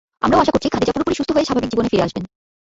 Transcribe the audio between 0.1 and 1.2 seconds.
আমরাও আশা করছি, খাজিদা পুরোপুরি